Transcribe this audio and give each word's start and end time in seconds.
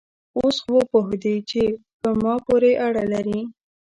اوس 0.39 0.55
خو 0.63 0.71
وپوهېدې 0.77 1.35
چې 1.49 1.61
په 2.01 2.09
ما 2.21 2.35
پورې 2.45 2.71
اړه 2.87 3.03
لري؟ 3.13 3.39